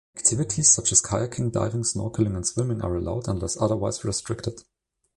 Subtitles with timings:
[0.15, 4.63] Activities such as kayaking, diving, snorkeling and swimming are allowed unless otherwise restricted.